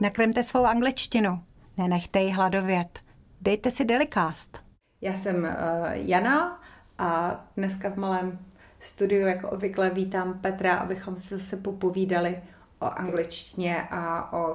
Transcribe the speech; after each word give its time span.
Nakremte 0.00 0.42
svou 0.42 0.64
angličtinu. 0.64 1.42
Nenechte 1.76 2.20
ji 2.20 2.30
hladovět. 2.30 2.98
Dejte 3.40 3.70
si 3.70 3.84
Delicast. 3.84 4.58
Já 5.00 5.12
jsem 5.12 5.36
uh, 5.44 5.48
Jana 5.92 6.62
a 6.98 7.40
dneska 7.56 7.90
v 7.90 7.96
malém 7.96 8.38
studiu, 8.80 9.26
jako 9.26 9.50
obvykle, 9.50 9.90
vítám 9.90 10.38
Petra, 10.38 10.74
abychom 10.76 11.16
se 11.16 11.38
zase 11.38 11.56
popovídali 11.56 12.42
o 12.78 12.84
angličtině 12.84 13.82
a 13.90 14.32
o 14.32 14.54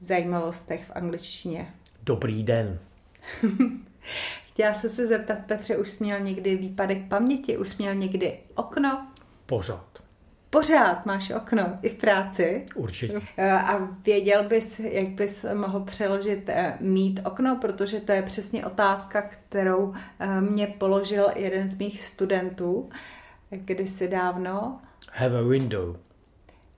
zajímavostech 0.00 0.84
v 0.86 0.92
angličtině. 0.94 1.74
Dobrý 2.02 2.42
den. 2.42 2.78
Chtěla 4.46 4.74
jsem 4.74 4.90
se 4.90 5.06
zeptat, 5.06 5.38
Petře, 5.46 5.76
už 5.76 5.90
jsi 5.90 6.04
měl 6.04 6.20
někdy 6.20 6.56
výpadek 6.56 7.08
paměti? 7.08 7.58
Už 7.58 7.68
jsi 7.68 7.76
měl 7.78 7.94
někdy 7.94 8.38
okno? 8.54 9.08
Pořád. 9.46 9.93
Pořád 10.54 11.06
máš 11.06 11.30
okno 11.30 11.78
i 11.82 11.88
v 11.88 11.94
práci. 11.94 12.66
Určitě. 12.74 13.20
A 13.48 13.78
věděl 14.04 14.44
bys, 14.48 14.80
jak 14.80 15.08
bys 15.08 15.46
mohl 15.54 15.80
přeložit 15.80 16.48
eh, 16.48 16.76
mít 16.80 17.20
okno, 17.24 17.56
protože 17.60 18.00
to 18.00 18.12
je 18.12 18.22
přesně 18.22 18.66
otázka, 18.66 19.22
kterou 19.22 19.94
eh, 20.18 20.40
mě 20.40 20.66
položil 20.66 21.26
jeden 21.36 21.68
z 21.68 21.78
mých 21.78 22.04
studentů 22.04 22.88
kdysi 23.50 24.08
dávno. 24.08 24.80
Have 25.12 25.38
a 25.38 25.42
window. 25.42 25.96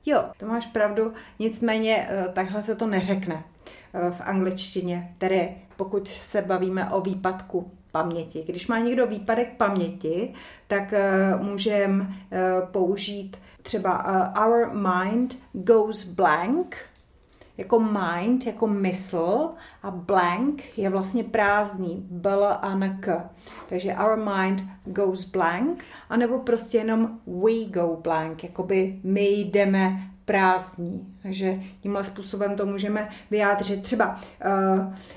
Jo, 0.06 0.24
to 0.36 0.46
máš 0.46 0.66
pravdu, 0.66 1.12
nicméně 1.38 2.08
eh, 2.10 2.28
takhle 2.32 2.62
se 2.62 2.74
to 2.74 2.86
neřekne 2.86 3.44
v 4.10 4.20
angličtině, 4.20 5.14
tedy 5.18 5.56
pokud 5.76 6.08
se 6.08 6.42
bavíme 6.42 6.90
o 6.90 7.00
výpadku 7.00 7.70
paměti. 7.96 8.44
Když 8.46 8.66
má 8.66 8.78
někdo 8.78 9.06
výpadek 9.06 9.56
paměti, 9.56 10.34
tak 10.66 10.94
můžeme 11.40 12.06
použít 12.70 13.36
třeba 13.66 14.04
uh, 14.04 14.44
our 14.46 14.70
mind 14.74 15.38
goes 15.52 16.04
blank, 16.04 16.76
jako 17.58 17.80
mind, 17.80 18.46
jako 18.46 18.66
mysl 18.66 19.50
a 19.82 19.90
blank 19.90 20.78
je 20.78 20.90
vlastně 20.90 21.24
prázdný, 21.24 22.06
bl 22.10 22.44
a 22.44 22.78
k. 23.00 23.30
Takže 23.68 23.94
our 23.94 24.16
mind 24.16 24.64
goes 24.84 25.24
blank, 25.24 25.84
anebo 26.08 26.38
prostě 26.38 26.78
jenom 26.78 27.18
we 27.26 27.64
go 27.70 27.96
blank, 28.02 28.44
jakoby 28.44 29.00
my 29.04 29.28
jdeme 29.28 30.10
prázdní. 30.26 31.16
Takže 31.22 31.54
tímhle 31.80 32.04
způsobem 32.04 32.56
to 32.56 32.66
můžeme 32.66 33.08
vyjádřit. 33.30 33.82
Třeba 33.82 34.20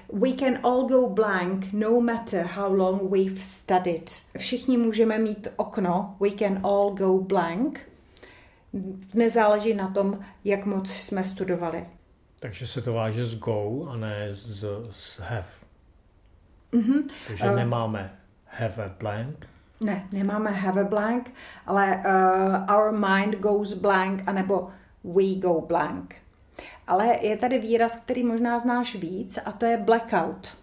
uh, 0.09 0.21
we 0.21 0.33
can 0.33 0.59
all 0.63 0.87
go 0.87 1.09
blank 1.09 1.65
no 1.73 2.01
matter 2.01 2.45
how 2.45 2.73
long 2.73 3.11
we've 3.11 3.41
studied. 3.41 4.11
Všichni 4.37 4.77
můžeme 4.77 5.19
mít 5.19 5.47
okno, 5.55 6.15
we 6.19 6.31
can 6.31 6.59
all 6.63 6.91
go 6.91 7.17
blank, 7.17 7.79
nezáleží 9.13 9.73
na 9.73 9.87
tom, 9.87 10.19
jak 10.43 10.65
moc 10.65 10.91
jsme 10.91 11.23
studovali. 11.23 11.85
Takže 12.39 12.67
se 12.67 12.81
to 12.81 12.93
váže 12.93 13.25
z 13.25 13.35
go 13.35 13.87
a 13.89 13.97
ne 13.97 14.29
z, 14.33 14.65
z 14.91 15.19
have. 15.19 15.49
Mm-hmm. 16.73 17.03
Takže 17.27 17.45
uh, 17.45 17.55
nemáme 17.55 18.19
have 18.45 18.85
a 18.85 18.89
blank. 18.99 19.47
Ne, 19.81 20.07
nemáme 20.13 20.51
have 20.51 20.81
a 20.81 20.83
blank, 20.83 21.31
ale 21.65 22.03
uh, 22.05 22.75
our 22.75 22.91
mind 22.91 23.35
goes 23.35 23.73
blank, 23.73 24.23
anebo 24.27 24.69
we 25.03 25.35
go 25.35 25.61
blank. 25.61 26.15
Ale 26.87 27.17
je 27.21 27.37
tady 27.37 27.59
výraz, 27.59 27.97
který 27.97 28.23
možná 28.23 28.59
znáš 28.59 28.95
víc, 28.95 29.39
a 29.45 29.51
to 29.51 29.65
je 29.65 29.77
blackout. 29.77 30.57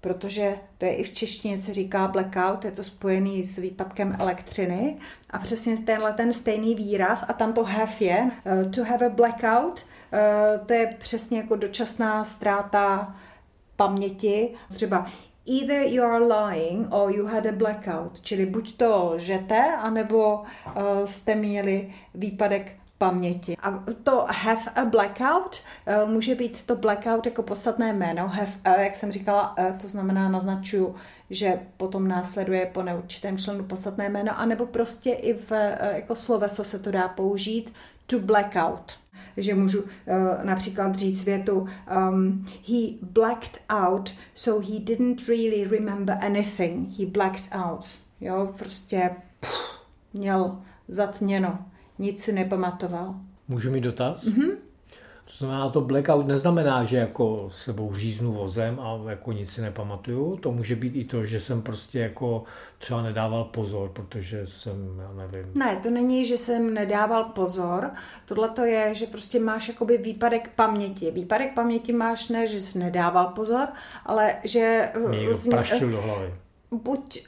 Protože 0.00 0.58
to 0.78 0.84
je 0.84 0.94
i 0.94 1.02
v 1.02 1.12
češtině 1.14 1.58
se 1.58 1.72
říká 1.72 2.08
blackout, 2.08 2.64
je 2.64 2.70
to 2.70 2.84
spojený 2.84 3.42
s 3.42 3.58
výpadkem 3.58 4.16
elektřiny. 4.18 4.96
A 5.30 5.38
přesně 5.38 5.76
tenhle 5.76 6.12
ten 6.12 6.32
stejný 6.32 6.74
výraz 6.74 7.24
a 7.28 7.32
tam 7.32 7.52
to 7.52 7.64
have 7.64 7.92
je, 8.00 8.30
uh, 8.64 8.70
to 8.70 8.84
have 8.84 9.06
a 9.06 9.08
blackout, 9.08 9.84
uh, 10.12 10.66
to 10.66 10.72
je 10.72 10.90
přesně 10.98 11.38
jako 11.38 11.56
dočasná 11.56 12.24
ztráta 12.24 13.16
paměti, 13.76 14.54
třeba 14.74 15.06
either 15.46 15.82
you 15.82 16.04
are 16.04 16.24
lying 16.24 16.94
or 16.94 17.14
you 17.14 17.26
had 17.26 17.46
a 17.46 17.52
blackout, 17.52 18.20
čili 18.20 18.46
buď 18.46 18.76
to 18.76 19.10
lžete, 19.14 19.76
anebo 19.76 20.34
uh, 20.36 20.44
jste 21.04 21.34
měli 21.34 21.94
výpadek 22.14 22.72
paměti. 22.98 23.56
A 23.62 23.84
to 24.02 24.26
have 24.28 24.70
a 24.74 24.84
blackout 24.84 25.60
uh, 26.04 26.10
může 26.10 26.34
být 26.34 26.62
to 26.62 26.76
blackout 26.76 27.26
jako 27.26 27.42
podstatné 27.42 27.92
jméno. 27.92 28.28
Have 28.28 28.52
a, 28.64 28.70
jak 28.80 28.96
jsem 28.96 29.12
říkala, 29.12 29.40
a, 29.40 29.72
to 29.72 29.88
znamená 29.88 30.28
naznačuju, 30.28 30.94
že 31.30 31.60
potom 31.76 32.08
následuje 32.08 32.66
po 32.66 32.82
neurčitém 32.82 33.38
členu 33.38 33.64
podstatné 33.64 34.08
jméno, 34.08 34.38
anebo 34.38 34.66
prostě 34.66 35.10
i 35.10 35.34
v, 35.34 35.52
jako 35.94 36.14
sloveso 36.14 36.64
se 36.64 36.78
to 36.78 36.90
dá 36.90 37.08
použít 37.08 37.72
to 38.06 38.18
blackout 38.18 38.98
že 39.36 39.54
můžu 39.54 39.82
uh, 39.82 39.88
například 40.42 40.94
říct 40.94 41.24
větu 41.24 41.66
um, 42.10 42.46
he 42.68 42.78
blacked 43.02 43.62
out, 43.70 44.14
so 44.34 44.66
he 44.72 44.80
didn't 44.80 45.28
really 45.28 45.64
remember 45.64 46.18
anything. 46.20 46.98
He 46.98 47.06
blacked 47.06 47.48
out. 47.52 47.86
Jo, 48.20 48.54
prostě 48.58 49.10
pff, 49.40 49.80
měl 50.12 50.58
zatměno 50.88 51.58
nic 51.98 52.22
si 52.22 52.32
nepamatoval. 52.32 53.14
Můžu 53.48 53.70
mi 53.70 53.80
dotaz? 53.80 54.24
Mm-hmm. 54.24 54.50
To 55.24 55.38
znamená, 55.38 55.70
to 55.70 55.80
blackout 55.80 56.26
neznamená, 56.26 56.84
že 56.84 56.96
jako 56.96 57.50
sebou 57.64 57.94
žíznu 57.94 58.32
vozem 58.32 58.80
a 58.80 59.10
jako 59.10 59.32
nic 59.32 59.50
si 59.52 59.60
nepamatuju. 59.60 60.36
To 60.36 60.52
může 60.52 60.76
být 60.76 60.96
i 60.96 61.04
to, 61.04 61.24
že 61.24 61.40
jsem 61.40 61.62
prostě 61.62 61.98
jako 61.98 62.44
třeba 62.78 63.02
nedával 63.02 63.44
pozor, 63.44 63.88
protože 63.88 64.46
jsem, 64.46 65.02
já 65.02 65.12
nevím. 65.12 65.52
Ne, 65.58 65.76
to 65.82 65.90
není, 65.90 66.24
že 66.24 66.38
jsem 66.38 66.74
nedával 66.74 67.24
pozor. 67.24 67.90
Tohle 68.26 68.48
to 68.48 68.64
je, 68.64 68.94
že 68.94 69.06
prostě 69.06 69.40
máš 69.40 69.68
jakoby 69.68 69.98
výpadek 69.98 70.50
paměti. 70.56 71.10
Výpadek 71.10 71.54
paměti 71.54 71.92
máš 71.92 72.28
ne, 72.28 72.46
že 72.46 72.60
jsi 72.60 72.78
nedával 72.78 73.26
pozor, 73.26 73.68
ale 74.06 74.36
že... 74.44 74.92
Mě 75.08 75.18
někdo 75.18 75.34
zní, 75.34 75.50
praštil 75.50 75.90
do 75.90 76.02
hlavy. 76.02 76.34
Buď 76.70 77.26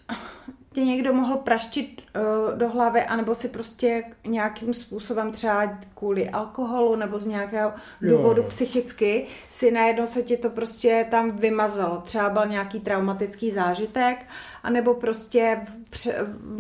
tě 0.77 0.85
někdo 0.85 1.13
mohl 1.13 1.37
praštit 1.37 2.03
uh, 2.17 2.59
do 2.59 2.69
hlavy, 2.69 3.03
anebo 3.03 3.35
si 3.35 3.49
prostě 3.49 4.05
nějakým 4.27 4.75
způsobem 4.75 5.33
třeba 5.33 5.79
kvůli 5.95 6.31
alkoholu 6.31 6.97
nebo 6.97 7.19
z 7.19 7.27
nějakého 7.27 7.73
důvodu 8.01 8.43
jo. 8.43 8.49
psychicky 8.49 9.27
si 9.49 9.71
najednou 9.71 10.07
se 10.07 10.23
ti 10.23 10.37
to 10.37 10.51
prostě 10.51 11.07
tam 11.11 11.31
vymazalo. 11.31 12.01
Třeba 12.01 12.31
byl 12.31 12.47
nějaký 12.47 12.81
traumatický 12.81 13.51
zážitek, 13.51 14.27
anebo 14.63 14.95
prostě 14.95 15.61
v, 15.91 16.07
v, 16.07 16.59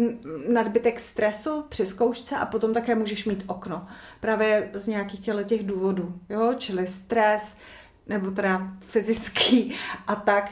nadbytek 0.52 1.00
stresu 1.00 1.64
při 1.68 1.86
zkoušce 1.86 2.36
a 2.36 2.46
potom 2.46 2.74
také 2.74 2.94
můžeš 2.94 3.24
mít 3.24 3.44
okno. 3.46 3.86
Právě 4.20 4.70
z 4.72 4.86
nějakých 4.86 5.20
těch 5.46 5.66
důvodů, 5.66 6.12
jo, 6.28 6.54
čili 6.56 6.86
stres, 6.86 7.56
nebo 8.08 8.30
teda 8.30 8.70
fyzický 8.80 9.76
a 10.06 10.14
tak 10.16 10.50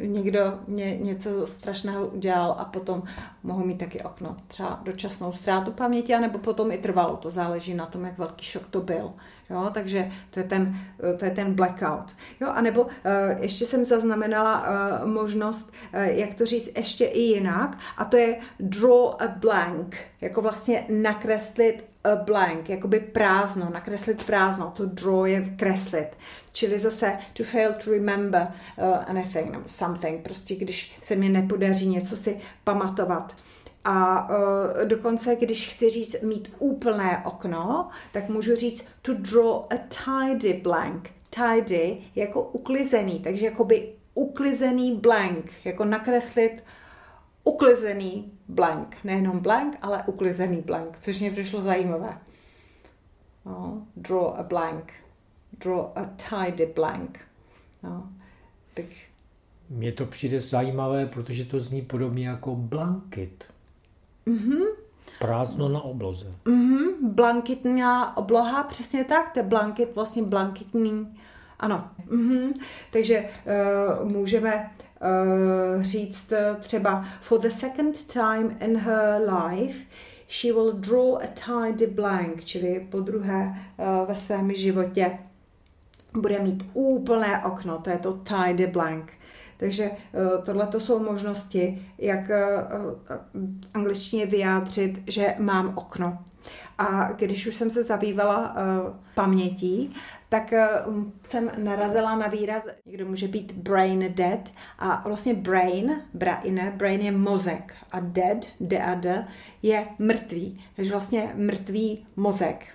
někdo 0.00 0.58
mě 0.66 0.96
něco 0.96 1.46
strašného 1.46 2.06
udělal 2.06 2.56
a 2.58 2.64
potom 2.64 3.02
mohu 3.42 3.64
mít 3.64 3.78
taky 3.78 4.00
okno, 4.00 4.36
třeba 4.48 4.80
dočasnou 4.82 5.32
ztrátu 5.32 5.72
paměti, 5.72 6.14
anebo 6.14 6.38
potom 6.38 6.72
i 6.72 6.78
trvalo, 6.78 7.16
to 7.16 7.30
záleží 7.30 7.74
na 7.74 7.86
tom, 7.86 8.04
jak 8.04 8.18
velký 8.18 8.44
šok 8.44 8.66
to 8.70 8.80
byl. 8.80 9.10
Jo, 9.50 9.70
takže 9.74 10.10
to 10.30 10.40
je 10.40 10.46
ten, 10.46 10.78
to 11.18 11.24
je 11.24 11.30
ten 11.30 11.54
blackout. 11.54 12.14
Jo, 12.40 12.48
anebo 12.48 12.82
uh, 12.82 12.90
ještě 13.40 13.66
jsem 13.66 13.84
zaznamenala 13.84 14.66
možnost, 15.04 15.72
jak 15.92 16.34
to 16.34 16.46
říct 16.46 16.70
ještě 16.76 17.04
i 17.04 17.20
jinak, 17.20 17.78
a 17.96 18.04
to 18.04 18.16
je 18.16 18.38
draw 18.60 19.08
a 19.18 19.26
blank, 19.36 19.96
jako 20.20 20.42
vlastně 20.42 20.86
nakreslit 20.88 21.84
blank, 22.16 22.68
jakoby 22.68 23.00
prázdno, 23.00 23.70
nakreslit 23.70 24.24
prázdno, 24.24 24.72
to 24.76 24.86
draw 24.86 25.26
je 25.26 25.54
kreslit. 25.56 26.08
Čili 26.52 26.78
zase 26.78 27.18
to 27.32 27.44
fail 27.44 27.72
to 27.84 27.90
remember 27.90 28.46
uh, 28.76 28.84
anything 29.06 29.50
nebo 29.50 29.64
something, 29.66 30.22
prostě 30.22 30.54
když 30.54 30.98
se 31.02 31.16
mi 31.16 31.28
nepodaří 31.28 31.88
něco 31.88 32.16
si 32.16 32.38
pamatovat. 32.64 33.34
A 33.84 34.28
uh, 34.30 34.84
dokonce, 34.84 35.36
když 35.36 35.68
chci 35.68 35.88
říct 35.88 36.22
mít 36.22 36.52
úplné 36.58 37.22
okno, 37.24 37.88
tak 38.12 38.28
můžu 38.28 38.56
říct 38.56 38.86
to 39.02 39.14
draw 39.14 39.62
a 39.70 39.76
tidy 39.76 40.52
blank. 40.52 41.10
Tidy 41.30 41.98
jako 42.16 42.42
uklizený, 42.42 43.20
takže 43.20 43.44
jakoby 43.46 43.88
uklizený 44.14 44.96
blank, 44.96 45.52
jako 45.64 45.84
nakreslit 45.84 46.64
uklizený 47.44 48.37
blank. 48.48 48.96
Nejenom 49.04 49.38
blank, 49.38 49.78
ale 49.82 50.02
uklizený 50.06 50.62
blank, 50.62 50.98
což 50.98 51.20
mě 51.20 51.30
přišlo 51.30 51.60
zajímavé. 51.60 52.18
No, 53.46 53.86
draw 53.96 54.34
a 54.36 54.42
blank. 54.42 54.92
Draw 55.58 55.80
a 55.94 56.10
tidy 56.16 56.66
blank. 56.66 57.18
No, 57.82 58.08
tak... 58.74 58.84
Mně 59.70 59.92
to 59.92 60.06
přijde 60.06 60.40
zajímavé, 60.40 61.06
protože 61.06 61.44
to 61.44 61.60
zní 61.60 61.82
podobně 61.82 62.28
jako 62.28 62.56
blanket. 62.56 63.44
Mhm. 64.26 64.62
Prázdno 65.18 65.68
na 65.68 65.80
obloze. 65.80 66.32
Mhm, 66.44 67.14
blankitní 67.14 67.82
obloha, 68.14 68.62
přesně 68.62 69.04
tak, 69.04 69.32
to 69.32 69.38
je 69.38 69.42
blankit, 69.42 69.94
vlastně 69.94 70.22
blankitní, 70.22 71.18
ano. 71.58 71.90
Mhm. 72.10 72.52
Takže 72.92 73.28
uh, 74.00 74.10
můžeme 74.10 74.70
uh, 75.00 75.82
říct 75.82 76.32
třeba 76.60 77.04
for 77.20 77.40
the 77.40 77.50
second 77.50 78.06
time 78.12 78.56
in 78.60 78.76
her 78.76 79.20
life 79.34 79.84
she 80.28 80.52
will 80.52 80.72
draw 80.72 81.16
a 81.16 81.26
tidy 81.26 81.86
blank, 81.86 82.44
čili 82.44 82.86
po 82.90 83.00
druhé 83.00 83.54
uh, 83.76 84.08
ve 84.08 84.16
svém 84.16 84.54
životě 84.54 85.18
bude 86.12 86.38
mít 86.38 86.70
úplné 86.72 87.44
okno, 87.44 87.78
to 87.78 87.90
je 87.90 87.98
to 87.98 88.20
tidy 88.24 88.66
blank. 88.66 89.12
Takže 89.58 89.84
eh, 89.84 90.42
tohle 90.44 90.66
to 90.66 90.80
jsou 90.80 90.98
možnosti, 90.98 91.86
jak 91.98 92.30
eh, 92.30 92.42
v 93.34 93.68
angličtině 93.74 94.26
vyjádřit, 94.26 95.02
že 95.06 95.34
mám 95.38 95.72
okno. 95.78 96.18
A 96.78 97.12
když 97.12 97.46
už 97.46 97.54
jsem 97.54 97.70
se 97.70 97.82
zabývala 97.82 98.54
uh, 98.54 98.94
pamětí, 99.14 99.94
tak 100.28 100.54
uh, 100.86 101.04
jsem 101.22 101.50
narazila 101.56 102.16
na 102.16 102.26
výraz, 102.26 102.68
někdo 102.86 103.06
může 103.06 103.28
být 103.28 103.52
brain 103.52 104.14
dead 104.14 104.52
a 104.78 105.02
vlastně 105.08 105.34
brain, 105.34 106.02
brain, 106.14 106.72
brain 106.76 107.00
je 107.00 107.12
mozek 107.12 107.74
a 107.92 108.00
dead, 108.00 108.38
d 108.60 108.78
a 108.78 108.94
d, 108.94 109.28
je 109.62 109.86
mrtvý. 109.98 110.64
Takže 110.76 110.90
vlastně 110.90 111.32
mrtvý 111.34 112.06
mozek. 112.16 112.66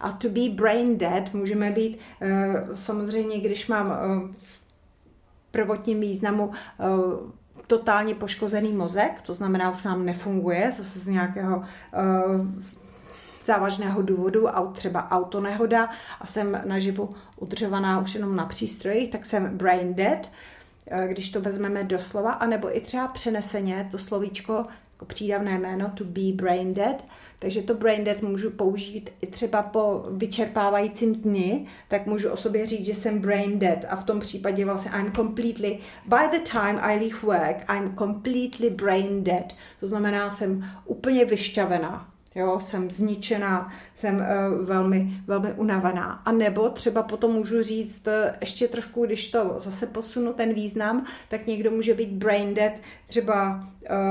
A 0.00 0.12
to 0.12 0.28
be 0.28 0.48
brain 0.54 0.98
dead 0.98 1.34
můžeme 1.34 1.70
být 1.70 1.98
uh, 2.22 2.74
samozřejmě, 2.74 3.40
když 3.40 3.66
mám 3.66 3.86
uh, 3.86 4.34
v 4.38 4.61
prvotním 5.52 6.00
významu 6.00 6.46
uh, 6.46 6.54
totálně 7.66 8.14
poškozený 8.14 8.72
mozek, 8.72 9.22
to 9.22 9.34
znamená, 9.34 9.70
už 9.70 9.82
nám 9.82 10.06
nefunguje 10.06 10.72
zase 10.76 10.98
z 10.98 11.08
nějakého 11.08 11.56
uh, 11.56 11.64
závažného 13.46 14.02
důvodu, 14.02 14.48
třeba 14.72 15.10
autonehoda 15.10 15.88
a 16.20 16.26
jsem 16.26 16.62
naživu 16.64 17.14
udržovaná 17.36 18.00
už 18.00 18.14
jenom 18.14 18.36
na 18.36 18.46
přístroji, 18.46 19.08
tak 19.08 19.26
jsem 19.26 19.58
brain 19.58 19.94
dead, 19.94 20.30
eh, 20.86 21.08
když 21.08 21.30
to 21.30 21.40
vezmeme 21.40 21.84
doslova, 21.84 22.32
anebo 22.32 22.76
i 22.76 22.80
třeba 22.80 23.08
přeneseně 23.08 23.88
to 23.90 23.98
slovíčko 23.98 24.66
jako 24.92 25.04
přídavné 25.04 25.58
jméno 25.58 25.92
to 25.94 26.04
be 26.04 26.32
brain 26.34 26.74
dead, 26.74 27.06
takže 27.42 27.62
to 27.62 27.74
brain 27.74 28.04
dead 28.04 28.22
můžu 28.22 28.50
použít 28.50 29.10
i 29.20 29.26
třeba 29.26 29.62
po 29.62 30.04
vyčerpávajícím 30.10 31.14
dni, 31.14 31.66
tak 31.88 32.06
můžu 32.06 32.30
o 32.30 32.36
sobě 32.36 32.66
říct, 32.66 32.86
že 32.86 32.94
jsem 32.94 33.18
brain 33.18 33.58
dead 33.58 33.84
a 33.88 33.96
v 33.96 34.04
tom 34.04 34.20
případě 34.20 34.64
vlastně 34.64 34.90
I'm 34.90 35.12
completely, 35.12 35.78
by 36.04 36.38
the 36.38 36.50
time 36.52 36.78
I 36.80 36.98
leave 36.98 37.18
work, 37.22 37.72
I'm 37.76 37.96
completely 37.98 38.70
brain 38.70 39.24
dead. 39.24 39.52
To 39.80 39.86
znamená, 39.86 40.30
jsem 40.30 40.64
úplně 40.84 41.24
vyšťavená. 41.24 42.08
Jo, 42.34 42.60
jsem 42.60 42.90
zničená, 42.90 43.72
jsem 43.94 44.16
uh, 44.16 44.66
velmi, 44.66 45.12
velmi 45.26 45.52
unavená. 45.52 46.22
A 46.24 46.32
nebo 46.32 46.68
třeba 46.68 47.02
potom 47.02 47.32
můžu 47.32 47.62
říct, 47.62 48.06
uh, 48.06 48.34
ještě 48.40 48.68
trošku, 48.68 49.06
když 49.06 49.28
to 49.28 49.54
zase 49.56 49.86
posunu 49.86 50.32
ten 50.32 50.54
význam, 50.54 51.06
tak 51.28 51.46
někdo 51.46 51.70
může 51.70 51.94
být 51.94 52.10
brain 52.10 52.54
dead 52.54 52.72
třeba 53.06 53.68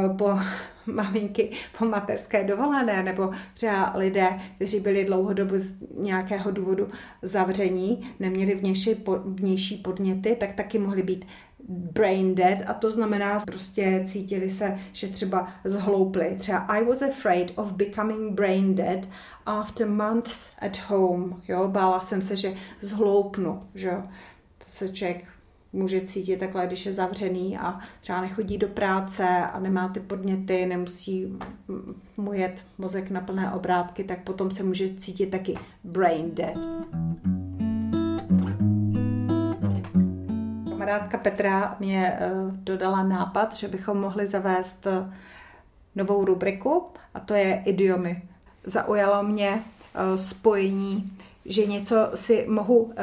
uh, 0.09 0.17
po 0.17 0.39
maminky 0.93 1.51
po 1.77 1.85
materské 1.85 2.43
dovolené, 2.43 3.03
nebo 3.03 3.31
třeba 3.53 3.93
lidé, 3.95 4.39
kteří 4.55 4.79
byli 4.79 5.05
dlouhodobu 5.05 5.55
z 5.57 5.73
nějakého 5.97 6.51
důvodu 6.51 6.87
zavření, 7.21 8.15
neměli 8.19 8.55
vnější, 8.55 9.05
vnější 9.25 9.77
podněty, 9.77 10.35
tak 10.39 10.53
taky 10.53 10.79
mohli 10.79 11.03
být 11.03 11.25
brain 11.69 12.35
dead 12.35 12.59
a 12.67 12.73
to 12.73 12.91
znamená 12.91 13.39
prostě 13.39 14.03
cítili 14.07 14.49
se, 14.49 14.79
že 14.93 15.07
třeba 15.07 15.47
zhloupli. 15.63 16.35
Třeba 16.39 16.57
I 16.57 16.85
was 16.85 17.01
afraid 17.01 17.51
of 17.55 17.71
becoming 17.71 18.33
brain 18.33 18.75
dead 18.75 19.09
after 19.45 19.87
months 19.87 20.51
at 20.59 20.79
home. 20.87 21.41
Jo, 21.47 21.67
bála 21.67 21.99
jsem 21.99 22.21
se, 22.21 22.35
že 22.35 22.53
zhloupnu, 22.81 23.59
že 23.75 23.91
To 24.57 24.65
se 24.67 24.89
člověk 24.89 25.25
může 25.73 26.01
cítit 26.01 26.37
takhle, 26.37 26.67
když 26.67 26.85
je 26.85 26.93
zavřený 26.93 27.57
a 27.57 27.79
třeba 28.01 28.21
nechodí 28.21 28.57
do 28.57 28.67
práce 28.67 29.27
a 29.27 29.59
nemá 29.59 29.87
ty 29.87 29.99
podněty, 29.99 30.65
nemusí 30.65 31.37
mu 32.17 32.33
jet 32.33 32.63
mozek 32.77 33.09
na 33.09 33.21
plné 33.21 33.51
obrátky, 33.51 34.03
tak 34.03 34.23
potom 34.23 34.51
se 34.51 34.63
může 34.63 34.95
cítit 34.95 35.25
taky 35.25 35.57
brain 35.83 36.31
dead. 36.33 36.67
kamarádka 40.91 41.17
Petra 41.17 41.75
mě 41.79 42.17
eh, 42.19 42.31
dodala 42.51 43.03
nápad, 43.03 43.55
že 43.55 43.67
bychom 43.67 43.97
mohli 43.97 44.27
zavést 44.27 44.87
eh, 44.87 45.13
novou 45.95 46.25
rubriku 46.25 46.85
a 47.13 47.19
to 47.19 47.33
je 47.33 47.63
idiomy. 47.65 48.21
Zaujalo 48.63 49.23
mě 49.23 49.63
eh, 49.63 50.17
spojení, 50.17 51.11
že 51.45 51.65
něco 51.65 52.11
si 52.15 52.45
mohu 52.49 52.93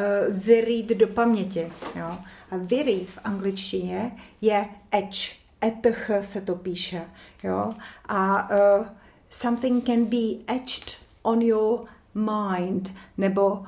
vyrýt 0.45 0.89
do 0.89 1.07
paměti. 1.07 1.73
Jo? 1.97 2.19
Vyrýt 2.53 3.11
v 3.11 3.19
angličtině 3.25 4.17
je 4.41 4.69
edge. 4.91 5.39
Etch 5.65 6.11
se 6.21 6.41
to 6.41 6.55
píše. 6.55 7.03
Jo? 7.45 7.75
A 8.09 8.51
uh, 8.51 8.87
something 9.31 9.87
can 9.87 10.05
be 10.05 10.55
etched 10.55 10.99
on 11.23 11.43
your 11.43 11.81
mind, 12.15 12.95
nebo 13.17 13.51
uh, 13.51 13.67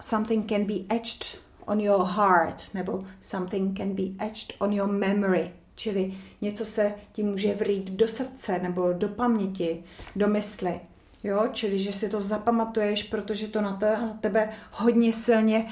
something 0.00 0.48
can 0.48 0.64
be 0.64 0.74
etched 0.94 1.40
on 1.66 1.80
your 1.80 2.04
heart, 2.04 2.74
nebo 2.74 3.04
something 3.20 3.76
can 3.78 3.94
be 3.94 4.26
etched 4.26 4.56
on 4.58 4.72
your 4.72 4.88
memory, 4.88 5.52
čili 5.74 6.14
něco 6.40 6.64
se 6.64 6.94
ti 7.12 7.22
může 7.22 7.54
vrít 7.54 7.90
do 7.90 8.08
srdce 8.08 8.58
nebo 8.58 8.92
do 8.92 9.08
paměti, 9.08 9.84
do 10.16 10.28
mysli. 10.28 10.80
Jo, 11.24 11.48
čili 11.52 11.78
že 11.78 11.92
si 11.92 12.08
to 12.08 12.22
zapamatuješ, 12.22 13.02
protože 13.02 13.48
to 13.48 13.60
na, 13.60 13.76
te, 13.76 13.90
na 13.90 14.18
tebe 14.20 14.50
hodně 14.72 15.12
silně 15.12 15.66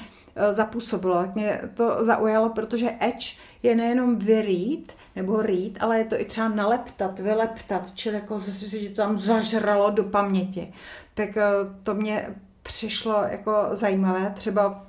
zapůsobilo. 0.51 1.15
Tak 1.15 1.35
mě 1.35 1.61
to 1.73 2.03
zaujalo, 2.03 2.49
protože 2.49 2.91
edge 2.99 3.35
je 3.63 3.75
nejenom 3.75 4.15
vyrít, 4.15 4.91
nebo 5.15 5.41
rýt, 5.41 5.77
ale 5.81 5.97
je 5.97 6.05
to 6.05 6.21
i 6.21 6.25
třeba 6.25 6.47
naleptat, 6.47 7.19
vyleptat, 7.19 7.91
čili 7.95 8.15
jako 8.15 8.39
že 8.39 8.89
to 8.89 8.95
tam 8.95 9.17
zažralo 9.17 9.89
do 9.89 10.03
paměti. 10.03 10.73
Tak 11.13 11.29
uh, 11.35 11.43
to 11.83 11.93
mě 11.93 12.35
přišlo 12.63 13.23
jako 13.23 13.69
zajímavé. 13.71 14.33
Třeba 14.35 14.87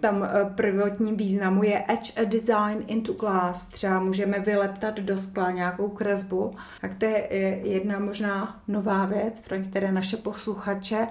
tam 0.00 0.24
eh, 0.24 0.44
prvotním 0.54 1.16
významu 1.16 1.62
je 1.62 1.84
etch 1.88 2.18
a 2.18 2.24
design 2.24 2.84
into 2.86 3.12
glass. 3.12 3.66
Třeba 3.66 4.00
můžeme 4.00 4.38
vyleptat 4.38 5.00
do 5.00 5.18
skla 5.18 5.50
nějakou 5.50 5.88
kresbu. 5.88 6.56
Tak 6.80 6.94
to 6.98 7.04
je 7.04 7.28
jedna 7.62 7.98
možná 7.98 8.60
nová 8.68 9.06
věc 9.06 9.40
pro 9.40 9.56
některé 9.56 9.92
naše 9.92 10.16
posluchače. 10.16 11.08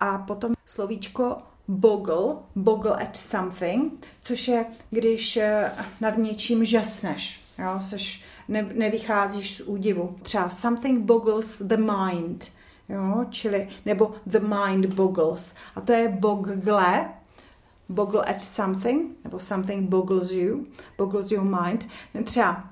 A 0.00 0.18
potom 0.18 0.54
slovíčko 0.66 1.36
boggle, 1.68 2.36
boggle 2.56 2.96
at 2.96 3.16
something, 3.16 4.06
což 4.20 4.48
je, 4.48 4.66
když 4.90 5.36
eh, 5.36 5.72
nad 6.00 6.18
něčím 6.18 6.64
žasneš. 6.64 7.40
Jo, 7.58 7.80
seš, 7.82 8.24
ne, 8.48 8.62
nevycházíš 8.74 9.56
z 9.56 9.60
údivu. 9.60 10.16
Třeba 10.22 10.48
something 10.48 11.04
boggles 11.04 11.62
the 11.62 11.76
mind, 11.76 12.52
jo, 12.88 13.24
čili, 13.30 13.68
nebo 13.84 14.14
the 14.26 14.40
mind 14.40 14.86
boggles. 14.86 15.54
A 15.76 15.80
to 15.80 15.92
je 15.92 16.08
bogle, 16.08 17.10
boggle 17.88 18.22
at 18.22 18.42
something, 18.42 19.16
nebo 19.24 19.40
something 19.40 19.88
boggles 19.88 20.30
you, 20.30 20.66
boggles 20.98 21.30
your 21.30 21.44
mind. 21.44 21.86
Třeba 22.24 22.64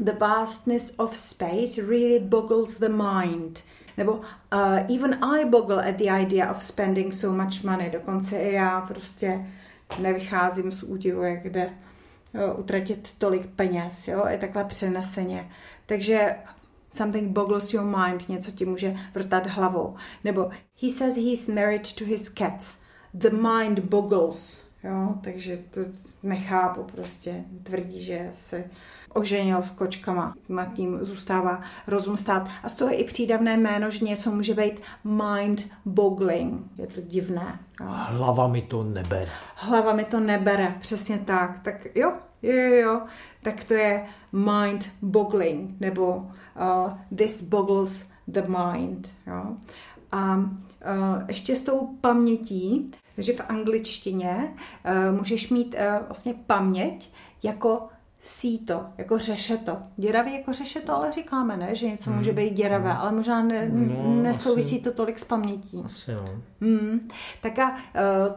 the 0.00 0.12
vastness 0.12 0.94
of 0.98 1.16
space 1.16 1.82
really 1.82 2.18
boggles 2.18 2.78
the 2.78 2.88
mind. 2.88 3.62
Nebo 3.96 4.12
uh, 4.12 4.22
even 4.96 5.24
I 5.24 5.44
boggle 5.44 5.90
at 5.90 5.96
the 5.96 6.22
idea 6.22 6.50
of 6.50 6.62
spending 6.62 7.12
so 7.12 7.44
much 7.44 7.62
money. 7.64 7.90
Dokonce 7.90 8.38
i 8.38 8.52
já 8.52 8.80
prostě 8.80 9.46
nevycházím 9.98 10.72
z 10.72 10.82
údivu, 10.82 11.22
jak 11.22 11.44
jde 11.44 11.70
jo, 12.34 12.54
utratit 12.54 13.08
tolik 13.18 13.46
peněz. 13.46 14.08
Jo? 14.08 14.24
Je 14.28 14.38
takhle 14.38 14.64
přeneseně. 14.64 15.50
Takže 15.86 16.36
something 16.92 17.30
boggles 17.30 17.74
your 17.74 17.84
mind, 17.84 18.28
něco 18.28 18.50
ti 18.50 18.64
může 18.64 18.94
vrtat 19.14 19.46
hlavou. 19.46 19.96
Nebo 20.24 20.50
he 20.82 20.90
says 20.90 21.16
he's 21.16 21.48
married 21.48 21.94
to 21.94 22.04
his 22.04 22.28
cats 22.28 22.82
the 23.14 23.30
mind 23.30 23.78
boggles, 23.78 24.66
jo, 24.84 25.14
takže 25.20 25.56
to 25.56 25.80
nechápu 26.22 26.82
prostě, 26.82 27.44
tvrdí, 27.62 28.04
že 28.04 28.28
se 28.32 28.64
oženil 29.14 29.62
s 29.62 29.70
kočkama, 29.70 30.34
nad 30.48 30.72
tím 30.72 30.98
zůstává 31.00 31.60
rozum 31.86 32.16
stát. 32.16 32.48
A 32.62 32.68
z 32.68 32.76
toho 32.76 32.90
je 32.90 32.96
i 32.96 33.04
přídavné 33.04 33.56
jméno, 33.56 33.90
že 33.90 34.04
něco 34.04 34.30
může 34.30 34.54
být 34.54 34.80
mind 35.04 35.70
boggling, 35.84 36.62
je 36.78 36.86
to 36.86 37.00
divné. 37.00 37.58
Hlava 37.80 38.48
mi 38.48 38.62
to 38.62 38.82
nebere. 38.82 39.30
Hlava 39.54 39.92
mi 39.92 40.04
to 40.04 40.20
nebere, 40.20 40.74
přesně 40.80 41.18
tak. 41.18 41.58
Tak 41.62 41.86
jo, 41.94 42.12
jo, 42.42 42.52
jo, 42.52 42.74
jo. 42.74 43.00
Tak 43.42 43.64
to 43.64 43.74
je 43.74 44.06
mind 44.32 44.90
boggling, 45.02 45.80
nebo 45.80 46.16
uh, 46.16 46.92
this 47.16 47.42
boggles 47.42 48.10
the 48.28 48.42
mind. 48.42 49.12
Jo. 49.26 49.56
A 50.12 50.36
uh, 50.36 50.44
ještě 51.28 51.56
s 51.56 51.62
tou 51.62 51.86
pamětí, 52.00 52.90
takže 53.14 53.32
v 53.32 53.40
angličtině 53.48 54.54
uh, 54.54 55.18
můžeš 55.18 55.50
mít 55.50 55.74
uh, 55.74 56.06
vlastně 56.06 56.34
paměť 56.46 57.12
jako 57.42 57.88
síto, 58.22 58.86
jako 58.98 59.18
řešeto. 59.18 59.78
Děravý 59.96 60.34
jako 60.34 60.52
řešeto, 60.52 60.92
ale 60.92 61.12
říkáme, 61.12 61.56
ne? 61.56 61.74
že 61.74 61.86
něco 61.86 62.10
hmm. 62.10 62.18
může 62.18 62.32
být 62.32 62.50
děravé, 62.50 62.90
hmm. 62.90 63.00
ale 63.00 63.12
možná 63.12 63.42
ne, 63.42 63.68
no, 63.68 64.22
nesouvisí 64.22 64.76
asi, 64.76 64.84
to 64.84 64.92
tolik 64.92 65.18
s 65.18 65.24
pamětí. 65.24 65.82
Asi 65.84 66.14
no. 66.14 66.42
Hmm. 66.60 67.08
Tak 67.40 67.58
a 67.58 67.70
uh, 67.70 67.78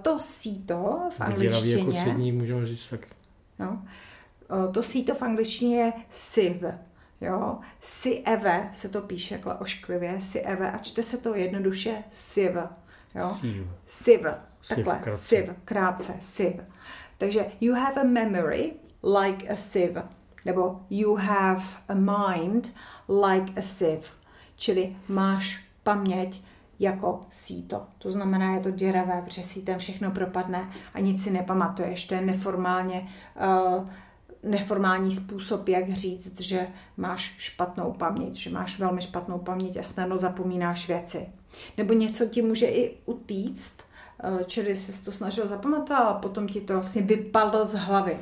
to 0.01 0.19
síto 0.19 0.99
v 1.17 1.21
angličtině... 1.21 1.75
Děravý 1.75 1.95
jako 1.95 2.09
sední, 2.09 2.31
můžeme 2.31 2.65
říct 2.65 2.89
tak. 2.89 2.99
No, 3.59 3.85
uh, 4.65 4.71
to 4.71 4.83
síto 4.83 5.15
v 5.15 5.21
angličtině 5.21 5.77
je 5.77 5.93
sieve. 6.09 6.79
Jo, 7.21 7.59
si 7.81 8.23
eve 8.25 8.69
se 8.73 8.89
to 8.89 9.01
píše 9.01 9.35
jako 9.35 9.53
ošklivě, 9.59 10.21
si 10.21 10.39
eve 10.39 10.71
a 10.71 10.77
čte 10.77 11.03
se 11.03 11.17
to 11.17 11.35
jednoduše 11.35 12.03
sieve. 12.11 12.69
Jo? 13.15 13.37
Sieve. 13.39 13.67
Sieve. 13.87 14.41
Sieve, 14.61 14.83
Takhle. 14.83 14.99
krátce. 15.03 15.25
Sieve. 15.25 15.55
Krátce. 15.65 16.13
Sieve. 16.21 16.67
Takže 17.17 17.45
you 17.61 17.75
have 17.75 18.01
a 18.01 18.03
memory 18.03 18.73
like 19.05 19.49
a 19.49 19.55
sieve. 19.55 20.03
Nebo 20.45 20.81
you 20.89 21.15
have 21.15 21.63
a 21.87 21.93
mind 21.93 22.73
like 23.25 23.53
a 23.55 23.61
sieve. 23.61 24.07
Čili 24.55 24.95
máš 25.07 25.65
paměť 25.83 26.41
jako 26.79 27.25
síto. 27.29 27.87
To 27.97 28.11
znamená, 28.11 28.53
je 28.53 28.59
to 28.59 28.71
děravé, 28.71 29.21
protože 29.25 29.43
sítem 29.43 29.79
všechno 29.79 30.11
propadne 30.11 30.69
a 30.93 30.99
nic 30.99 31.23
si 31.23 31.31
nepamatuješ. 31.31 32.05
To 32.05 32.15
je 32.15 32.21
neformálně, 32.21 33.07
uh, 33.77 33.89
neformální 34.43 35.11
způsob, 35.11 35.69
jak 35.69 35.93
říct, 35.93 36.41
že 36.41 36.67
máš 36.97 37.35
špatnou 37.37 37.91
paměť, 37.91 38.35
že 38.35 38.49
máš 38.49 38.79
velmi 38.79 39.01
špatnou 39.01 39.39
paměť 39.39 39.77
a 39.77 39.83
snadno 39.83 40.17
zapomínáš 40.17 40.87
věci. 40.87 41.27
Nebo 41.77 41.93
něco 41.93 42.25
ti 42.25 42.41
může 42.41 42.65
i 42.65 42.97
utíct, 43.05 43.84
čili 44.45 44.75
jsi 44.75 45.05
to 45.05 45.11
snažil 45.11 45.47
zapamatovat 45.47 46.07
a 46.07 46.13
potom 46.13 46.47
ti 46.47 46.61
to 46.61 46.73
vlastně 46.73 47.01
vypadlo 47.01 47.65
z 47.65 47.73
hlavy. 47.73 48.17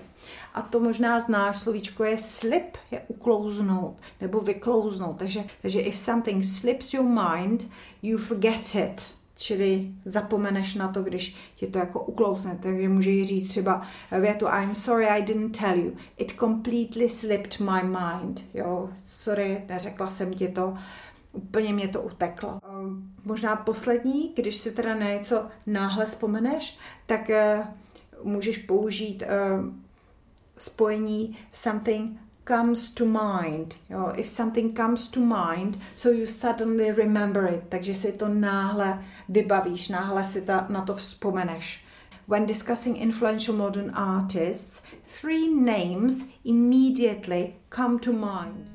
A 0.53 0.61
to 0.61 0.79
možná 0.79 1.19
znáš, 1.19 1.57
slovíčko 1.57 2.03
je 2.03 2.17
slip, 2.17 2.77
je 2.91 3.01
uklouznout 3.07 3.95
nebo 4.21 4.39
vyklouznout. 4.39 5.17
Takže, 5.17 5.43
takže 5.61 5.81
if 5.81 5.97
something 5.97 6.45
slips 6.45 6.93
your 6.93 7.05
mind, 7.05 7.67
you 8.01 8.17
forget 8.17 8.75
it. 8.75 9.15
Čili 9.37 9.91
zapomeneš 10.05 10.75
na 10.75 10.87
to, 10.87 11.03
když 11.03 11.35
ti 11.55 11.67
to 11.67 11.77
jako 11.77 12.03
uklouzne. 12.03 12.59
Takže 12.61 12.89
může 12.89 13.23
říct 13.23 13.47
třeba 13.47 13.81
větu 14.21 14.47
I'm 14.47 14.75
sorry 14.75 15.07
I 15.07 15.21
didn't 15.21 15.59
tell 15.59 15.79
you. 15.79 15.91
It 16.17 16.31
completely 16.31 17.09
slipped 17.09 17.59
my 17.59 17.83
mind. 17.83 18.43
Jo, 18.53 18.89
sorry, 19.03 19.63
neřekla 19.67 20.09
jsem 20.09 20.33
ti 20.33 20.47
to. 20.47 20.73
Úplně 21.31 21.73
mě 21.73 21.87
to 21.87 22.01
uteklo. 22.01 22.59
Možná 23.25 23.55
poslední, 23.55 24.33
když 24.35 24.55
si 24.55 24.71
teda 24.71 24.95
na 24.95 25.09
něco 25.09 25.47
náhle 25.67 26.05
vzpomeneš, 26.05 26.77
tak 27.05 27.29
uh, 27.29 27.65
můžeš 28.23 28.57
použít 28.57 29.23
uh, 29.23 29.65
spojení 30.57 31.37
something 31.51 32.19
comes 32.47 32.89
to 32.89 33.05
mind. 33.05 33.75
Jo? 33.89 34.13
If 34.15 34.27
something 34.27 34.77
comes 34.77 35.07
to 35.07 35.19
mind, 35.19 35.79
so 35.95 36.17
you 36.19 36.27
suddenly 36.27 36.91
remember 36.91 37.53
it. 37.53 37.61
Takže 37.69 37.95
si 37.95 38.11
to 38.11 38.27
náhle 38.27 39.03
vybavíš, 39.29 39.89
náhle 39.89 40.23
si 40.23 40.41
ta, 40.41 40.65
na 40.69 40.81
to 40.81 40.95
vzpomeneš. 40.95 41.85
When 42.27 42.45
discussing 42.45 43.01
influential 43.01 43.57
modern 43.57 43.91
artists, 43.95 44.83
three 45.21 45.49
names 45.49 46.25
immediately 46.45 47.53
come 47.69 47.99
to 47.99 48.13
mind. 48.13 48.71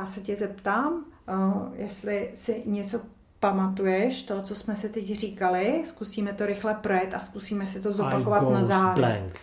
Já 0.00 0.06
se 0.06 0.20
tě 0.20 0.36
zeptám, 0.36 1.04
uh, 1.28 1.68
jestli 1.72 2.30
si 2.34 2.62
něco 2.66 3.00
pamatuješ 3.40 4.22
to, 4.22 4.42
co 4.42 4.54
jsme 4.54 4.76
si 4.76 4.88
teď 4.88 5.06
říkali. 5.06 5.82
Zkusíme 5.84 6.32
to 6.32 6.46
rychle 6.46 6.74
projet 6.74 7.14
a 7.14 7.20
zkusíme 7.20 7.66
si 7.66 7.80
to 7.80 7.92
zopakovat 7.92 8.42
I 8.42 8.52
na 8.52 8.64
závěr. 8.64 9.06
blank. 9.06 9.40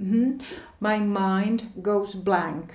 Mm-hmm. 0.00 0.40
My 0.80 1.00
mind 1.00 1.64
goes 1.74 2.14
blank. 2.14 2.74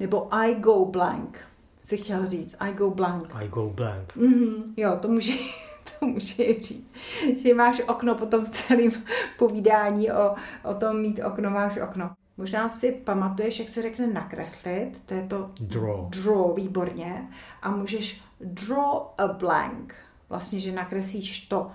Nebo 0.00 0.34
I 0.34 0.54
go 0.54 0.84
blank. 0.84 1.38
Si 1.82 1.96
chtěl 1.96 2.26
říct. 2.26 2.56
I 2.60 2.72
go 2.72 2.90
blank. 2.90 3.28
I 3.34 3.48
go 3.48 3.70
blank. 3.74 4.16
Mm-hmm. 4.16 4.62
Jo, 4.76 4.98
to 5.02 5.08
může, 5.08 5.32
to 5.98 6.06
může 6.06 6.60
říct. 6.60 6.92
Že 7.36 7.54
máš 7.54 7.82
okno 7.88 8.14
potom 8.14 8.44
v 8.44 8.48
celém 8.48 8.90
povídání 9.38 10.12
o, 10.12 10.34
o 10.64 10.74
tom 10.74 11.00
mít 11.00 11.20
okno, 11.24 11.50
máš 11.50 11.76
okno. 11.76 12.10
Možná 12.40 12.68
si 12.68 12.92
pamatuješ, 12.92 13.58
jak 13.58 13.68
se 13.68 13.82
řekne 13.82 14.06
nakreslit, 14.06 15.02
to 15.06 15.14
je 15.14 15.22
to 15.22 15.50
Draw. 15.60 16.10
draw 16.10 16.54
výborně 16.56 17.28
a 17.62 17.70
můžeš 17.70 18.22
draw 18.40 18.96
a 19.18 19.28
blank, 19.28 19.94
vlastně, 20.28 20.60
že 20.60 20.72
nakreslíš 20.72 21.40
to 21.40 21.70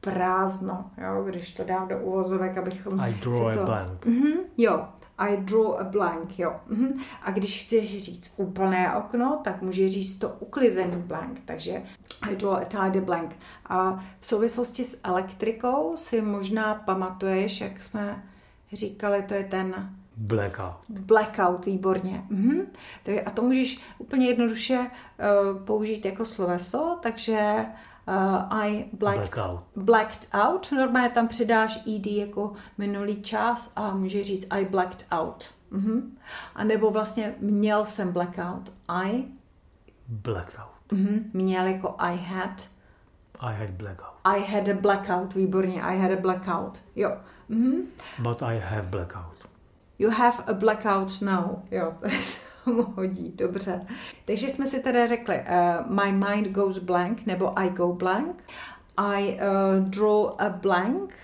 prázdno, 0.00 0.90
jo, 0.98 1.24
když 1.24 1.54
to 1.54 1.64
dám 1.64 1.88
do 1.88 1.98
uvozovek, 1.98 2.58
abychom 2.58 3.00
I 3.00 3.14
draw 3.14 3.34
si 3.34 3.42
a 3.50 3.54
to... 3.54 3.64
blank. 3.64 4.06
Mhm, 4.06 4.32
jo, 4.56 4.86
I 5.18 5.36
draw 5.36 5.76
a 5.78 5.84
blank, 5.84 6.38
jo. 6.38 6.56
Mhm. 6.68 7.00
A 7.22 7.30
když 7.30 7.64
chceš 7.64 8.02
říct 8.02 8.32
úplné 8.36 8.96
okno, 8.96 9.40
tak 9.44 9.62
můžeš 9.62 9.92
říct 9.92 10.18
to 10.18 10.28
uklizený 10.28 11.02
blank, 11.02 11.40
takže 11.44 11.82
I 12.30 12.36
draw 12.36 12.54
a 12.54 12.64
tidy 12.64 13.00
blank. 13.00 13.36
A 13.66 14.04
v 14.20 14.26
souvislosti 14.26 14.84
s 14.84 15.00
elektrikou 15.04 15.96
si 15.96 16.20
možná 16.20 16.74
pamatuješ, 16.74 17.60
jak 17.60 17.82
jsme 17.82 18.22
říkali, 18.72 19.22
to 19.22 19.34
je 19.34 19.44
ten 19.44 19.90
Blackout. 20.16 20.74
blackout, 20.88 21.66
výborně. 21.66 22.24
Mhm. 22.28 22.60
A 23.26 23.30
to 23.30 23.42
můžeš 23.42 23.80
úplně 23.98 24.26
jednoduše 24.26 24.78
uh, 24.78 25.58
použít 25.64 26.04
jako 26.04 26.24
sloveso, 26.24 26.98
takže 27.02 27.66
uh, 28.08 28.14
I 28.62 28.84
blacked, 28.92 29.34
Blackout. 29.34 29.60
blacked 29.76 30.28
out. 30.34 30.72
Normálně 30.72 31.08
tam 31.08 31.28
přidáš 31.28 31.76
ed 31.96 32.06
jako 32.06 32.52
minulý 32.78 33.22
čas 33.22 33.72
a 33.76 33.94
můžeš 33.94 34.26
říct 34.26 34.46
I 34.50 34.64
blacked 34.64 35.06
out. 35.12 35.44
Mhm. 35.70 36.16
A 36.54 36.64
nebo 36.64 36.90
vlastně 36.90 37.34
měl 37.40 37.84
jsem 37.84 38.12
blackout. 38.12 38.72
I 38.88 39.24
Blacked 40.08 40.58
out. 40.58 40.92
mhm, 40.98 41.30
měl 41.32 41.66
jako 41.66 41.94
I 41.98 42.16
had. 42.16 42.68
I 43.40 43.54
had 43.54 43.70
blackout. 43.70 44.12
I 44.24 44.40
had 44.40 44.68
a 44.68 44.74
blackout, 44.74 45.34
výborně. 45.34 45.82
I 45.82 45.98
had 45.98 46.10
a 46.10 46.16
blackout. 46.20 46.80
Jo. 46.96 47.16
Mhm. 47.52 47.82
But 48.18 48.42
I 48.42 48.58
have 48.58 48.82
blackout. 48.90 49.36
You 49.98 50.10
have 50.10 50.44
a 50.46 50.52
blackout 50.52 51.20
now. 51.20 51.62
Jo, 51.70 51.94
to 52.64 52.70
mu 52.70 52.82
hodí, 52.82 53.32
dobře. 53.36 53.86
Takže 54.24 54.48
jsme 54.48 54.66
si 54.66 54.80
teda 54.80 55.06
řekli, 55.06 55.40
uh, 55.40 55.96
my 56.04 56.12
mind 56.12 56.48
goes 56.48 56.78
blank, 56.78 57.26
nebo 57.26 57.58
I 57.58 57.70
go 57.70 57.92
blank, 57.92 58.44
I 58.96 59.32
uh, 59.32 59.84
draw 59.88 60.34
a 60.38 60.48
blank, 60.48 61.14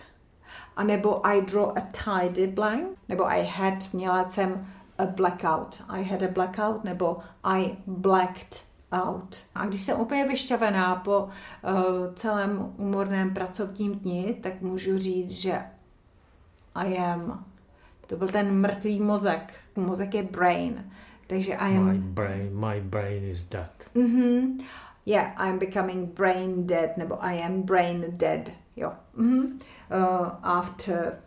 a 0.76 0.82
nebo 0.82 1.26
I 1.26 1.42
draw 1.42 1.72
a 1.76 1.80
tidy 1.80 2.46
blank, 2.46 2.98
nebo 3.08 3.30
I 3.30 3.46
had, 3.46 3.74
měla 3.92 4.28
jsem 4.28 4.66
a 4.98 5.06
blackout. 5.06 5.82
I 5.88 6.04
had 6.04 6.22
a 6.22 6.28
blackout, 6.28 6.84
nebo 6.84 7.18
I 7.44 7.76
blacked 7.86 8.62
out. 8.92 9.36
A 9.54 9.66
když 9.66 9.82
jsem 9.82 10.00
úplně 10.00 10.24
vyšťavená 10.24 10.96
po 10.96 11.18
uh, 11.18 11.30
celém 12.14 12.72
úmorném 12.76 13.34
pracovním 13.34 13.94
dni, 13.94 14.38
tak 14.42 14.60
můžu 14.60 14.98
říct, 14.98 15.30
že 15.30 15.62
I 16.86 16.98
am. 16.98 17.44
To 18.06 18.16
byl 18.16 18.28
ten 18.28 18.60
mrtvý 18.60 19.00
mozek. 19.00 19.52
Mozek 19.76 20.14
je 20.14 20.22
brain. 20.22 20.90
Takže 21.26 21.52
I 21.52 21.76
am... 21.76 21.84
My 21.84 21.98
brain, 21.98 22.60
my 22.60 22.80
brain 22.80 23.24
is 23.24 23.44
dead. 23.44 23.72
Mhm. 23.94 24.58
Yeah, 25.06 25.48
I'm 25.48 25.58
becoming 25.58 26.14
brain 26.14 26.66
dead, 26.66 26.96
nebo 26.96 27.24
I 27.24 27.42
am 27.42 27.62
brain 27.62 28.04
dead. 28.08 28.52
Jo. 28.76 28.92
Mhm. 29.16 29.58
Uh, 29.90 30.28
after 30.42 31.18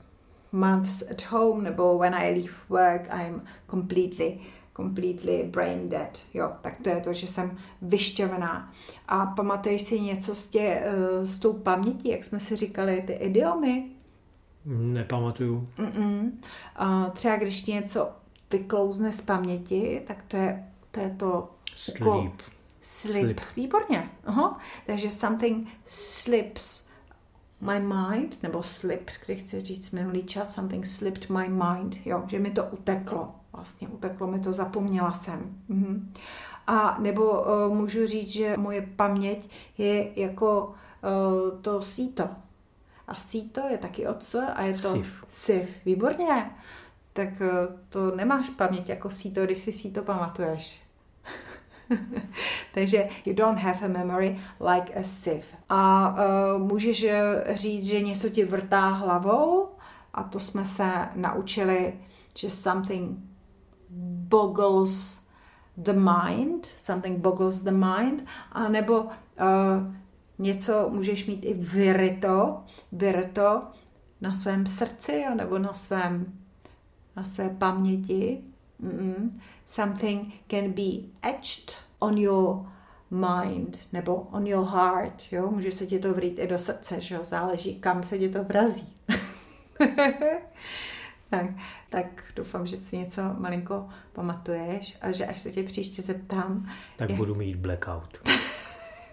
months 0.51 1.11
at 1.11 1.21
home, 1.21 1.63
nebo 1.63 1.97
when 1.97 2.13
I 2.13 2.31
leave 2.31 2.53
work, 2.69 3.01
I'm 3.09 3.41
completely 3.67 4.39
completely 4.73 5.43
brain 5.43 5.89
dead. 5.89 6.19
Jo, 6.33 6.51
tak 6.61 6.79
to 6.81 6.89
je 6.89 7.01
to, 7.01 7.13
že 7.13 7.27
jsem 7.27 7.57
vyšťavená. 7.81 8.71
A 9.07 9.25
pamatuješ 9.25 9.81
si 9.81 9.99
něco 9.99 10.35
s, 10.35 10.47
tě, 10.47 10.83
uh, 10.85 11.25
s 11.25 11.39
tou 11.39 11.53
pamětí, 11.53 12.09
jak 12.09 12.23
jsme 12.23 12.39
si 12.39 12.55
říkali, 12.55 13.03
ty 13.07 13.13
idiomy? 13.13 13.91
Nepamatuju. 14.65 15.67
Mm-mm. 15.77 16.31
A 16.75 17.09
třeba 17.09 17.35
když 17.35 17.61
ti 17.61 17.73
něco 17.73 18.09
vyklouzne 18.51 19.11
z 19.11 19.21
paměti, 19.21 20.01
tak 20.07 20.23
to 20.27 20.37
je 20.37 20.67
to, 20.91 20.99
je 20.99 21.15
to 21.19 21.49
uklo- 21.93 22.21
Sleep. 22.21 22.41
Slip. 22.81 23.21
Slip. 23.21 23.41
Výborně. 23.55 24.09
Aha. 24.25 24.59
Takže 24.85 25.11
something 25.11 25.67
slips 25.85 26.87
my 27.61 27.79
mind, 27.79 28.43
nebo 28.43 28.63
slip, 28.63 29.09
když 29.25 29.41
chci 29.41 29.59
říct 29.59 29.91
minulý 29.91 30.23
čas, 30.23 30.53
something 30.55 30.85
slipped 30.85 31.29
my 31.29 31.49
mind, 31.49 31.97
jo, 32.05 32.23
že 32.27 32.39
mi 32.39 32.51
to 32.51 32.63
uteklo. 32.65 33.35
Vlastně 33.53 33.87
uteklo 33.87 34.27
mi 34.27 34.39
to, 34.39 34.53
zapomněla 34.53 35.11
jsem. 35.11 35.57
Mhm. 35.67 36.13
A 36.67 36.97
nebo 36.99 37.41
uh, 37.41 37.73
můžu 37.75 38.07
říct, 38.07 38.29
že 38.29 38.57
moje 38.57 38.81
paměť 38.95 39.49
je 39.77 40.19
jako 40.21 40.73
uh, 41.53 41.61
to 41.61 41.81
síto. 41.81 42.29
A 43.11 43.15
síto 43.15 43.67
je 43.67 43.77
taky 43.77 44.07
od 44.07 44.23
S 44.23 44.39
a 44.55 44.61
je 44.61 44.73
to 44.73 44.93
Siv. 44.93 45.25
siv. 45.27 45.69
Výborně. 45.85 46.51
Tak 47.13 47.29
uh, 47.41 47.47
to 47.89 48.15
nemáš 48.15 48.49
paměť 48.49 48.89
jako 48.89 49.09
síto, 49.09 49.45
když 49.45 49.59
si 49.59 49.71
síto 49.71 50.01
pamatuješ. 50.01 50.83
Takže 52.73 53.07
you 53.25 53.33
don't 53.33 53.59
have 53.59 53.79
a 53.81 53.87
memory 53.87 54.39
like 54.59 54.93
a 54.93 55.03
sieve. 55.03 55.45
A 55.69 56.09
uh, 56.09 56.61
můžeš 56.61 57.03
eh, 57.03 57.43
říct, 57.53 57.85
že 57.85 58.01
něco 58.01 58.29
ti 58.29 58.45
vrtá 58.45 58.89
hlavou 58.89 59.69
a 60.13 60.23
to 60.23 60.39
jsme 60.39 60.65
se 60.65 61.09
naučili, 61.15 61.93
že 62.37 62.49
something 62.49 63.17
boggles 64.29 65.21
the 65.77 65.93
mind, 65.93 66.65
something 66.77 67.19
boggles 67.19 67.61
the 67.61 67.71
mind, 67.71 68.25
a 68.51 68.67
nebo 68.67 69.01
uh, 69.01 69.09
něco 70.41 70.89
můžeš 70.89 71.25
mít 71.25 71.45
i 71.45 71.53
vyryto, 71.53 72.63
vyryto 72.91 73.63
na 74.21 74.33
svém 74.33 74.65
srdci, 74.65 75.23
nebo 75.35 75.59
na 75.59 75.73
svém 75.73 76.33
na 77.15 77.23
své 77.23 77.49
paměti. 77.49 78.41
Mm-mm. 78.83 79.31
Something 79.65 80.33
can 80.47 80.71
be 80.71 80.91
etched 81.29 81.77
on 81.99 82.17
your 82.17 82.65
mind 83.11 83.87
nebo 83.93 84.15
on 84.15 84.47
your 84.47 84.65
heart, 84.65 85.23
jo, 85.31 85.51
může 85.51 85.71
se 85.71 85.87
ti 85.87 85.99
to 85.99 86.13
vrít 86.13 86.39
i 86.39 86.47
do 86.47 86.59
srdce, 86.59 87.01
že 87.01 87.15
jo, 87.15 87.23
záleží, 87.23 87.75
kam 87.75 88.03
se 88.03 88.19
ti 88.19 88.29
to 88.29 88.43
vrazí. 88.43 88.93
tak, 91.29 91.45
tak 91.89 92.23
doufám, 92.35 92.65
že 92.65 92.77
si 92.77 92.97
něco 92.97 93.21
malinko 93.37 93.89
pamatuješ 94.13 94.97
a 95.01 95.11
že 95.11 95.25
až 95.25 95.39
se 95.39 95.51
tě 95.51 95.63
příště 95.63 96.01
zeptám. 96.01 96.69
Tak 96.97 97.09
jak... 97.09 97.17
budu 97.17 97.35
mít 97.35 97.55
blackout. 97.55 98.17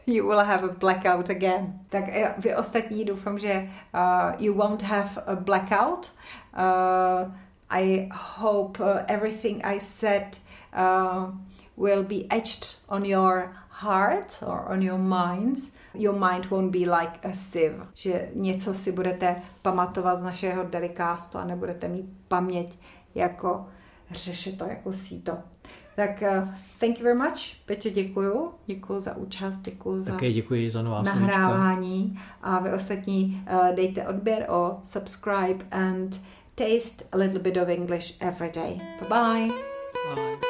you 0.15 0.27
will 0.27 0.45
have 0.45 0.65
a 0.65 0.73
blackout 0.73 1.31
again. 1.31 1.81
Tak 1.89 2.05
vy 2.39 2.55
ostatní 2.55 3.05
doufám, 3.05 3.39
že 3.39 3.69
uh, 3.95 4.43
you 4.43 4.55
won't 4.55 4.83
have 4.83 5.23
a 5.27 5.37
blackout. 5.37 6.11
Uh, 6.59 7.33
I 7.71 8.09
hope 8.13 8.81
uh, 8.81 9.05
everything 9.07 9.65
I 9.65 9.81
said 9.81 10.37
uh, 10.73 11.33
will 11.77 12.03
be 12.03 12.27
etched 12.31 12.79
on 12.89 13.05
your 13.05 13.53
heart 13.69 14.43
or 14.43 14.73
on 14.73 14.83
your 14.83 14.99
minds. 14.99 15.71
Your 15.95 16.19
mind 16.19 16.51
won't 16.51 16.73
be 16.73 16.91
like 16.91 17.19
a 17.23 17.35
sieve, 17.35 17.87
že 17.95 18.29
něco 18.35 18.75
si 18.75 18.93
budete 18.93 19.43
pamatovat 19.63 20.19
z 20.19 20.23
našeho 20.23 20.65
delikástu 20.65 21.39
a 21.39 21.45
nebudete 21.45 21.89
mít 21.89 22.07
paměť 22.29 22.79
jako 23.15 23.67
řešit 24.11 24.59
to 24.59 24.65
jako 24.65 24.93
síto. 24.93 25.39
Tak 25.99 26.23
uh, 26.23 26.49
thank 26.81 26.99
you 26.99 27.05
very 27.05 27.19
much. 27.19 27.55
Peťo, 27.67 27.91
děkuju. 27.91 28.51
Děkuju 28.67 29.01
za 29.01 29.17
účast, 29.17 29.59
děkuju 29.59 30.01
za 30.01 30.13
Také 30.13 30.33
děkuji 30.33 30.71
za 30.71 30.83
nová 30.83 31.03
nahrávání. 31.03 32.05
Slučka. 32.05 32.23
A 32.43 32.59
vy 32.59 32.73
ostatní 32.73 33.45
uh, 33.53 33.75
dejte 33.75 34.09
odběr 34.09 34.47
o 34.49 34.81
subscribe 34.83 35.65
and 35.71 36.21
taste 36.55 37.05
a 37.13 37.17
little 37.17 37.39
bit 37.39 37.57
of 37.57 37.69
English 37.69 38.17
every 38.21 38.51
day. 38.51 38.81
Bye-bye. 39.01 39.53
Bye. 40.15 40.48